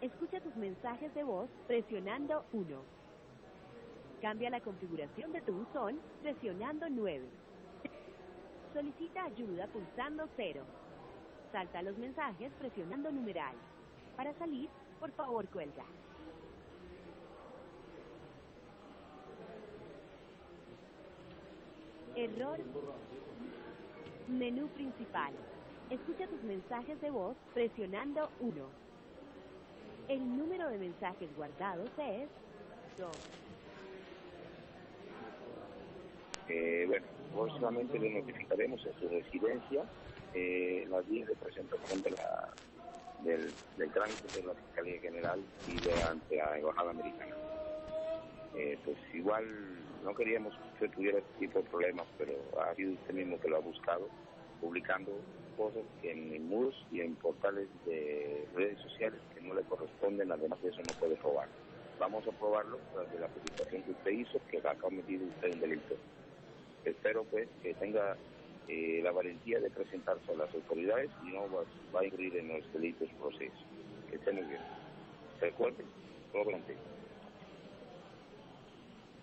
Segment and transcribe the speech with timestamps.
[0.00, 2.66] Escucha tus mensajes de voz presionando 1.
[4.22, 7.28] Cambia la configuración de tu buzón presionando 9.
[8.72, 10.62] Solicita ayuda pulsando 0.
[11.52, 13.54] Salta los mensajes presionando numeral.
[14.16, 15.84] Para salir, por favor cuelga.
[22.16, 22.58] Error.
[24.28, 25.34] Menú principal.
[25.90, 28.89] Escucha tus mensajes de voz presionando 1.
[30.10, 32.28] El número de mensajes guardados es
[32.98, 33.10] 2.
[36.48, 39.84] Eh, bueno, próximamente le notificaremos a su residencia
[40.34, 42.48] eh, las vías de de la,
[43.22, 47.36] del, del trámite de la Fiscalía General y de ante la Embajada Americana.
[48.56, 49.44] Eh, pues igual
[50.02, 53.58] no queríamos que tuviera este tipo de problemas, pero ha sido usted mismo que lo
[53.58, 54.08] ha buscado,
[54.60, 55.12] publicando
[55.56, 60.70] cosas en muros y en portales de redes sociales que no le corresponden, además de
[60.70, 61.48] eso no puede robar.
[61.98, 65.60] Vamos a probarlo tras de la publicación que usted hizo, que ha cometido usted un
[65.60, 65.96] delito.
[66.84, 68.16] Espero pues que tenga
[68.68, 72.72] eh, la valentía de presentarse a las autoridades y no va, a incluir en los
[72.72, 73.66] delitos procesos.
[74.08, 74.62] Que esté muy bien.
[75.40, 75.86] Recuerden,
[76.32, 76.76] probablemente.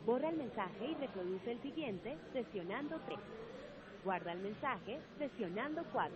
[0.06, 3.20] Borra el mensaje y reproduce el siguiente presionando 3.
[4.08, 6.16] Guarda el mensaje presionando 4.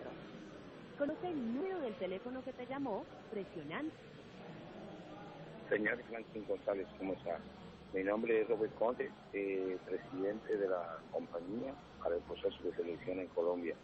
[0.96, 3.92] Conoce el número del teléfono que te llamó presionando.
[5.68, 7.38] Señor Franklin González, ¿cómo está?
[7.92, 13.20] Mi nombre es Robert Conte, eh, presidente de la compañía para el proceso de selección
[13.20, 13.74] en Colombia,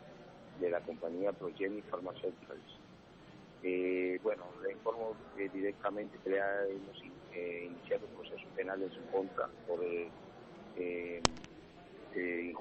[0.59, 2.79] de la compañía Progeny Pharmaceuticals.
[3.62, 7.03] Eh, bueno, le informo eh, directamente que le hemos
[7.34, 11.20] eh, iniciado un proceso penal en su contra por eh,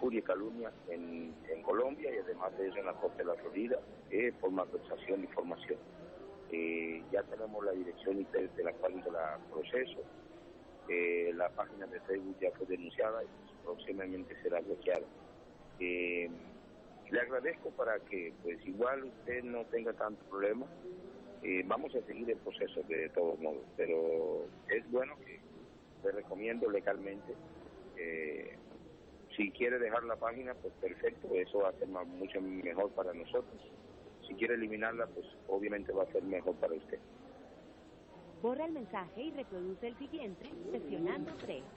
[0.07, 3.35] injuria y calumnia en, en Colombia y además de eso en la Corte de la
[3.35, 3.77] Florida
[4.09, 5.79] eh, por malversación de información.
[6.51, 9.99] Eh, ya tenemos la dirección de la cual la proceso.
[10.87, 13.27] Eh, la página de Facebook ya fue denunciada y
[13.63, 15.05] próximamente será bloqueada.
[15.79, 16.29] Eh,
[17.11, 20.65] le agradezco para que, pues igual usted no tenga tanto problema.
[21.43, 25.39] Eh, vamos a seguir el proceso de todos modos, pero es bueno que
[26.03, 27.33] le recomiendo legalmente.
[29.37, 33.13] Si quiere dejar la página, pues perfecto, eso va a ser más- mucho mejor para
[33.13, 33.61] nosotros.
[34.27, 37.01] Si quiere eliminarla, pues obviamente va a ser mejor para usted.
[38.39, 41.67] Borra el mensaje y reproduce el siguiente presionando 3.